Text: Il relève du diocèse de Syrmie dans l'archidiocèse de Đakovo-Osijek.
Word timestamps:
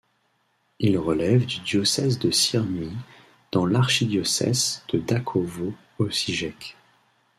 Il 0.79 0.97
relève 0.97 1.45
du 1.45 1.59
diocèse 1.59 2.17
de 2.17 2.31
Syrmie 2.31 2.97
dans 3.51 3.67
l'archidiocèse 3.67 4.83
de 4.91 4.97
Đakovo-Osijek. 4.97 6.75